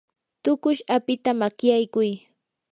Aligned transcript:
tuqush 0.43 0.81
apita 0.95 1.31
makyaykuy. 1.39 2.09